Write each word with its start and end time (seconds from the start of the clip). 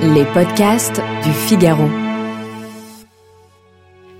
Les 0.00 0.24
podcasts 0.24 1.02
du 1.24 1.32
Figaro. 1.32 1.88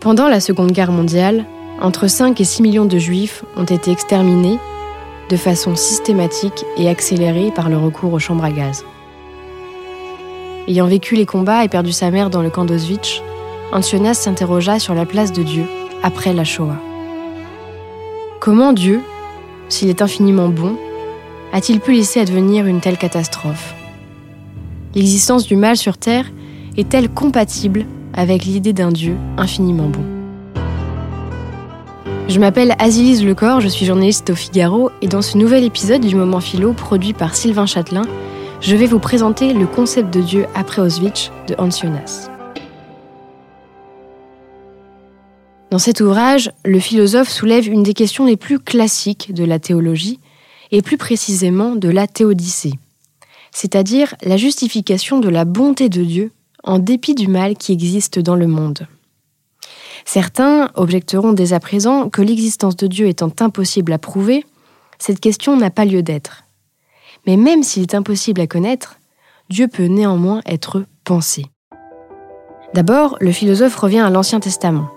Pendant 0.00 0.26
la 0.26 0.40
Seconde 0.40 0.72
Guerre 0.72 0.90
mondiale, 0.90 1.44
entre 1.82 2.06
5 2.08 2.40
et 2.40 2.44
6 2.44 2.62
millions 2.62 2.84
de 2.86 2.96
juifs 2.96 3.44
ont 3.58 3.64
été 3.64 3.90
exterminés 3.90 4.58
de 5.28 5.36
façon 5.36 5.76
systématique 5.76 6.64
et 6.78 6.88
accélérée 6.88 7.50
par 7.50 7.68
le 7.68 7.76
recours 7.76 8.14
aux 8.14 8.18
chambres 8.18 8.44
à 8.44 8.50
gaz. 8.50 8.86
Ayant 10.66 10.86
vécu 10.86 11.14
les 11.14 11.26
combats 11.26 11.62
et 11.62 11.68
perdu 11.68 11.92
sa 11.92 12.10
mère 12.10 12.30
dans 12.30 12.42
le 12.42 12.48
camp 12.50 12.64
d'Auschwitz, 12.64 13.20
Antionas 13.70 14.14
s'interrogea 14.14 14.78
sur 14.78 14.94
la 14.94 15.04
place 15.04 15.32
de 15.32 15.42
Dieu 15.42 15.66
après 16.02 16.32
la 16.32 16.44
Shoah. 16.44 16.80
Comment 18.40 18.72
Dieu, 18.72 19.02
s'il 19.68 19.90
est 19.90 20.00
infiniment 20.00 20.48
bon, 20.48 20.76
a-t-il 21.52 21.80
pu 21.80 21.92
laisser 21.92 22.20
advenir 22.20 22.66
une 22.66 22.80
telle 22.80 22.96
catastrophe? 22.96 23.75
L'existence 24.96 25.46
du 25.46 25.56
mal 25.56 25.76
sur 25.76 25.98
Terre 25.98 26.32
est-elle 26.78 27.10
compatible 27.10 27.84
avec 28.14 28.46
l'idée 28.46 28.72
d'un 28.72 28.90
Dieu 28.90 29.14
infiniment 29.36 29.90
bon? 29.90 30.02
Je 32.30 32.40
m'appelle 32.40 32.74
Azilise 32.78 33.22
Lecor, 33.22 33.60
je 33.60 33.68
suis 33.68 33.84
journaliste 33.84 34.30
au 34.30 34.34
Figaro 34.34 34.90
et 35.02 35.06
dans 35.06 35.20
ce 35.20 35.36
nouvel 35.36 35.64
épisode 35.64 36.00
du 36.00 36.16
Moment 36.16 36.40
Philo 36.40 36.72
produit 36.72 37.12
par 37.12 37.36
Sylvain 37.36 37.66
Châtelain, 37.66 38.06
je 38.62 38.74
vais 38.74 38.86
vous 38.86 38.98
présenter 38.98 39.52
le 39.52 39.66
concept 39.66 40.14
de 40.14 40.22
Dieu 40.22 40.46
après 40.54 40.80
Auschwitz 40.80 41.30
de 41.46 41.54
Hans 41.58 41.70
Jonas. 41.70 42.30
Dans 45.70 45.78
cet 45.78 46.00
ouvrage, 46.00 46.50
le 46.64 46.80
philosophe 46.80 47.28
soulève 47.28 47.68
une 47.68 47.82
des 47.82 47.92
questions 47.92 48.24
les 48.24 48.38
plus 48.38 48.58
classiques 48.58 49.34
de 49.34 49.44
la 49.44 49.58
théologie, 49.58 50.20
et 50.72 50.80
plus 50.80 50.96
précisément 50.96 51.76
de 51.76 51.88
la 51.90 52.06
théodicée, 52.06 52.72
c'est-à-dire 53.56 54.14
la 54.22 54.36
justification 54.36 55.18
de 55.18 55.30
la 55.30 55.46
bonté 55.46 55.88
de 55.88 56.04
Dieu 56.04 56.30
en 56.62 56.78
dépit 56.78 57.14
du 57.14 57.26
mal 57.26 57.56
qui 57.56 57.72
existe 57.72 58.18
dans 58.18 58.36
le 58.36 58.46
monde. 58.46 58.86
Certains 60.04 60.70
objecteront 60.74 61.32
dès 61.32 61.54
à 61.54 61.58
présent 61.58 62.10
que 62.10 62.20
l'existence 62.20 62.76
de 62.76 62.86
Dieu 62.86 63.06
étant 63.06 63.32
impossible 63.40 63.94
à 63.94 63.98
prouver, 63.98 64.44
cette 64.98 65.20
question 65.20 65.56
n'a 65.56 65.70
pas 65.70 65.86
lieu 65.86 66.02
d'être. 66.02 66.42
Mais 67.26 67.38
même 67.38 67.62
s'il 67.62 67.84
est 67.84 67.94
impossible 67.94 68.42
à 68.42 68.46
connaître, 68.46 68.96
Dieu 69.48 69.68
peut 69.68 69.86
néanmoins 69.86 70.42
être 70.44 70.84
pensé. 71.04 71.46
D'abord, 72.74 73.16
le 73.22 73.32
philosophe 73.32 73.76
revient 73.76 74.00
à 74.00 74.10
l'Ancien 74.10 74.38
Testament. 74.38 74.90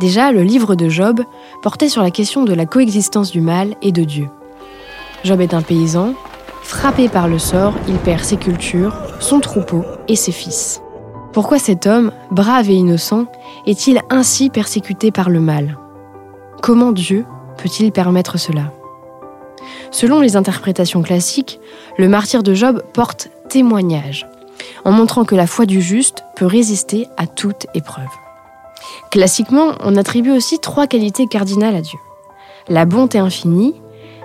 Déjà, 0.00 0.32
le 0.32 0.44
livre 0.44 0.76
de 0.76 0.88
Job 0.88 1.20
portait 1.60 1.90
sur 1.90 2.02
la 2.02 2.10
question 2.10 2.44
de 2.44 2.54
la 2.54 2.64
coexistence 2.64 3.30
du 3.30 3.42
mal 3.42 3.76
et 3.82 3.92
de 3.92 4.04
Dieu. 4.04 4.30
Job 5.24 5.42
est 5.42 5.52
un 5.52 5.60
paysan. 5.60 6.14
Frappé 6.70 7.08
par 7.08 7.26
le 7.26 7.40
sort, 7.40 7.74
il 7.88 7.96
perd 7.96 8.22
ses 8.22 8.36
cultures, 8.36 8.96
son 9.18 9.40
troupeau 9.40 9.84
et 10.06 10.14
ses 10.14 10.30
fils. 10.30 10.80
Pourquoi 11.32 11.58
cet 11.58 11.88
homme, 11.88 12.12
brave 12.30 12.70
et 12.70 12.74
innocent, 12.74 13.26
est-il 13.66 14.00
ainsi 14.08 14.50
persécuté 14.50 15.10
par 15.10 15.30
le 15.30 15.40
mal? 15.40 15.76
Comment 16.62 16.92
Dieu 16.92 17.26
peut-il 17.58 17.90
permettre 17.90 18.38
cela? 18.38 18.72
Selon 19.90 20.20
les 20.20 20.36
interprétations 20.36 21.02
classiques, 21.02 21.58
le 21.98 22.08
martyr 22.08 22.44
de 22.44 22.54
Job 22.54 22.84
porte 22.94 23.30
témoignage, 23.48 24.28
en 24.84 24.92
montrant 24.92 25.24
que 25.24 25.34
la 25.34 25.48
foi 25.48 25.66
du 25.66 25.82
juste 25.82 26.22
peut 26.36 26.46
résister 26.46 27.08
à 27.16 27.26
toute 27.26 27.66
épreuve. 27.74 28.06
Classiquement, 29.10 29.72
on 29.82 29.96
attribue 29.96 30.30
aussi 30.30 30.60
trois 30.60 30.86
qualités 30.86 31.26
cardinales 31.26 31.74
à 31.74 31.80
Dieu. 31.80 31.98
La 32.68 32.84
bonté 32.84 33.18
infinie, 33.18 33.74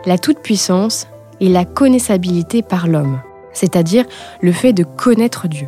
la 0.06 0.20
toute-puissance 0.20 1.08
et 1.40 1.50
la 1.50 1.66
connaissabilité 1.66 2.62
par 2.62 2.88
l'homme, 2.88 3.20
c'est-à-dire 3.54 4.06
le 4.42 4.52
fait 4.52 4.74
de 4.74 4.84
connaître 4.84 5.48
Dieu. 5.48 5.68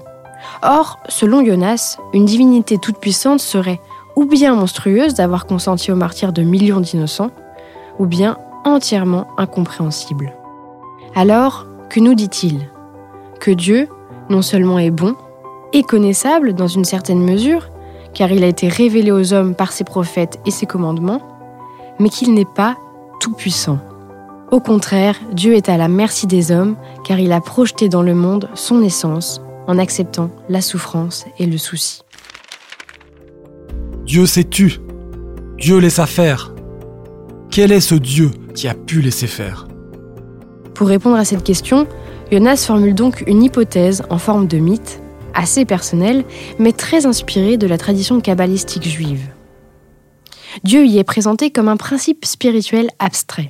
Or, 0.62 1.00
selon 1.10 1.46
Jonas, 1.46 1.98
une 2.14 2.26
divinité 2.26 2.78
toute-puissante 2.78 3.40
serait 3.40 3.80
ou 4.16 4.26
bien 4.26 4.56
monstrueuse 4.56 5.14
d'avoir 5.14 5.46
consenti 5.46 5.92
au 5.92 5.96
martyr 5.96 6.34
de 6.34 6.42
millions 6.42 6.80
d'innocents, 6.80 7.32
ou 8.00 8.08
bien 8.08 8.38
entièrement 8.66 9.28
incompréhensible. 9.38 10.34
Alors, 11.16 11.68
que 11.90 12.00
nous 12.00 12.16
dit-il? 12.16 12.68
Que 13.40 13.52
Dieu, 13.52 13.88
non 14.30 14.42
seulement 14.42 14.80
est 14.80 14.92
bon, 14.92 15.16
et 15.74 15.84
connaissable 15.84 16.54
dans 16.54 16.68
une 16.68 16.86
certaine 16.86 17.24
mesure, 17.24 17.70
car 18.14 18.32
il 18.32 18.44
a 18.44 18.48
été 18.48 18.68
révélé 18.68 19.12
aux 19.12 19.34
hommes 19.34 19.54
par 19.54 19.72
ses 19.72 19.84
prophètes 19.84 20.40
et 20.46 20.52
ses 20.52 20.66
commandements, 20.66 21.22
mais 22.00 22.10
qu'il 22.10 22.34
n'est 22.34 22.46
pas 22.46 22.76
tout-puissant. 23.20 23.78
Au 24.50 24.62
contraire, 24.62 25.20
Dieu 25.34 25.56
est 25.56 25.68
à 25.68 25.76
la 25.76 25.90
merci 25.90 26.26
des 26.26 26.52
hommes 26.52 26.78
car 27.04 27.20
il 27.20 27.34
a 27.34 27.42
projeté 27.42 27.90
dans 27.90 28.02
le 28.02 28.16
monde 28.16 28.50
son 28.54 28.82
essence 28.82 29.42
en 29.68 29.78
acceptant 29.78 30.32
la 30.48 30.62
souffrance 30.62 31.26
et 31.38 31.46
le 31.46 31.58
souci. 31.58 32.02
Dieu 34.06 34.26
s'est 34.26 34.46
tu. 34.46 34.80
Dieu 35.58 35.80
laissa 35.80 36.06
faire. 36.06 36.54
Quel 37.52 37.74
est 37.74 37.82
ce 37.82 37.96
Dieu 37.96 38.32
qui 38.56 38.70
a 38.70 38.74
pu 38.74 39.02
laisser 39.02 39.28
faire? 39.28 39.68
Pour 40.74 40.88
répondre 40.88 41.18
à 41.18 41.26
cette 41.26 41.44
question, 41.44 41.86
Jonas 42.32 42.64
formule 42.66 42.96
donc 42.96 43.26
une 43.28 43.44
hypothèse 43.44 44.04
en 44.10 44.18
forme 44.18 44.48
de 44.48 44.60
mythe, 44.60 45.02
assez 45.34 45.66
personnelle, 45.66 46.24
mais 46.58 46.72
très 46.72 47.06
inspirée 47.06 47.58
de 47.58 47.68
la 47.68 47.78
tradition 47.78 48.22
kabbalistique 48.22 48.88
juive. 48.88 49.28
Dieu 50.64 50.86
y 50.86 51.00
est 51.00 51.04
présenté 51.04 51.52
comme 51.52 51.68
un 51.68 51.78
principe 51.78 52.24
spirituel 52.26 52.90
abstrait. 53.00 53.50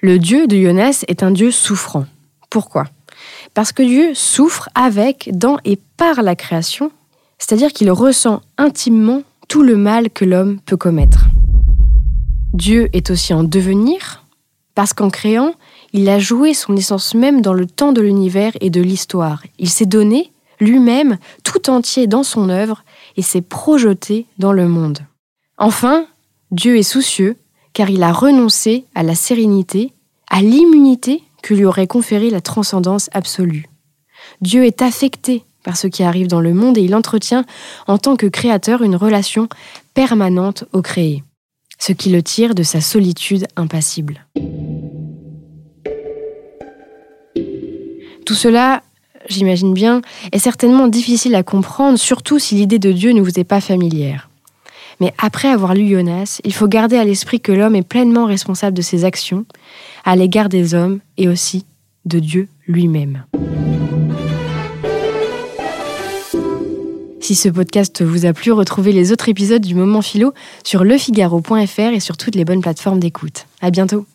Le 0.00 0.20
Dieu 0.20 0.46
de 0.46 0.56
Jonas 0.56 1.04
est 1.08 1.24
un 1.24 1.32
Dieu 1.32 1.50
souffrant. 1.50 2.06
Pourquoi? 2.50 2.84
Parce 3.52 3.72
que 3.72 3.82
Dieu 3.82 4.14
souffre 4.14 4.68
avec, 4.76 5.28
dans 5.32 5.58
et 5.64 5.76
par 5.96 6.22
la 6.22 6.36
création, 6.36 6.92
c'est-à-dire 7.36 7.72
qu'il 7.72 7.90
ressent 7.90 8.40
intimement 8.58 9.24
tout 9.48 9.64
le 9.64 9.76
mal 9.76 10.10
que 10.10 10.24
l'homme 10.24 10.60
peut 10.60 10.76
commettre. 10.76 11.24
Dieu 12.54 12.88
est 12.92 13.10
aussi 13.10 13.34
en 13.34 13.42
devenir, 13.42 14.24
parce 14.76 14.92
qu'en 14.92 15.10
créant, 15.10 15.54
il 15.92 16.08
a 16.08 16.20
joué 16.20 16.54
son 16.54 16.76
essence 16.76 17.16
même 17.16 17.40
dans 17.40 17.52
le 17.52 17.66
temps 17.66 17.92
de 17.92 18.00
l'univers 18.00 18.52
et 18.60 18.70
de 18.70 18.80
l'histoire. 18.80 19.42
Il 19.58 19.68
s'est 19.68 19.84
donné, 19.84 20.30
lui-même, 20.60 21.18
tout 21.42 21.70
entier 21.70 22.06
dans 22.06 22.22
son 22.22 22.50
œuvre 22.50 22.84
et 23.16 23.22
s'est 23.22 23.42
projeté 23.42 24.26
dans 24.38 24.52
le 24.52 24.68
monde. 24.68 25.00
Enfin, 25.56 26.06
Dieu 26.52 26.76
est 26.76 26.84
soucieux 26.84 27.36
car 27.78 27.90
il 27.90 28.02
a 28.02 28.10
renoncé 28.10 28.86
à 28.96 29.04
la 29.04 29.14
sérénité, 29.14 29.92
à 30.28 30.42
l'immunité 30.42 31.22
que 31.44 31.54
lui 31.54 31.64
aurait 31.64 31.86
conféré 31.86 32.28
la 32.28 32.40
transcendance 32.40 33.08
absolue. 33.12 33.66
Dieu 34.40 34.64
est 34.64 34.82
affecté 34.82 35.44
par 35.62 35.76
ce 35.76 35.86
qui 35.86 36.02
arrive 36.02 36.26
dans 36.26 36.40
le 36.40 36.52
monde 36.54 36.76
et 36.76 36.80
il 36.80 36.92
entretient 36.96 37.44
en 37.86 37.96
tant 37.96 38.16
que 38.16 38.26
créateur 38.26 38.82
une 38.82 38.96
relation 38.96 39.48
permanente 39.94 40.64
au 40.72 40.82
créé, 40.82 41.22
ce 41.78 41.92
qui 41.92 42.10
le 42.10 42.20
tire 42.20 42.56
de 42.56 42.64
sa 42.64 42.80
solitude 42.80 43.46
impassible. 43.54 44.26
Tout 48.26 48.34
cela, 48.34 48.82
j'imagine 49.28 49.72
bien, 49.72 50.02
est 50.32 50.40
certainement 50.40 50.88
difficile 50.88 51.36
à 51.36 51.44
comprendre, 51.44 51.96
surtout 51.96 52.40
si 52.40 52.56
l'idée 52.56 52.80
de 52.80 52.90
Dieu 52.90 53.12
ne 53.12 53.20
vous 53.20 53.38
est 53.38 53.44
pas 53.44 53.60
familière. 53.60 54.27
Mais 55.00 55.12
après 55.18 55.48
avoir 55.48 55.74
lu 55.74 55.88
Jonas, 55.88 56.40
il 56.44 56.52
faut 56.52 56.68
garder 56.68 56.96
à 56.96 57.04
l'esprit 57.04 57.40
que 57.40 57.52
l'homme 57.52 57.76
est 57.76 57.82
pleinement 57.82 58.26
responsable 58.26 58.76
de 58.76 58.82
ses 58.82 59.04
actions 59.04 59.44
à 60.04 60.16
l'égard 60.16 60.48
des 60.48 60.74
hommes 60.74 61.00
et 61.16 61.28
aussi 61.28 61.64
de 62.04 62.18
Dieu 62.18 62.48
lui-même. 62.66 63.24
Si 67.20 67.34
ce 67.34 67.50
podcast 67.50 68.02
vous 68.02 68.24
a 68.24 68.32
plu, 68.32 68.52
retrouvez 68.52 68.92
les 68.92 69.12
autres 69.12 69.28
épisodes 69.28 69.60
du 69.60 69.74
Moment 69.74 70.00
Philo 70.00 70.32
sur 70.64 70.82
lefigaro.fr 70.82 71.92
et 71.92 72.00
sur 72.00 72.16
toutes 72.16 72.34
les 72.34 72.46
bonnes 72.46 72.62
plateformes 72.62 73.00
d'écoute. 73.00 73.46
À 73.60 73.70
bientôt! 73.70 74.06